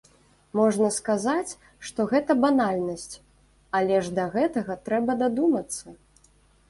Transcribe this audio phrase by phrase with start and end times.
[0.59, 1.57] Можна сказаць,
[1.89, 3.15] што гэта банальнасць,
[3.81, 5.85] але ж да гэтага трэба дадумацца!